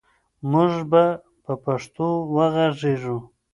[0.51, 1.03] موږ به
[1.43, 3.17] په پښتو وغږېږو.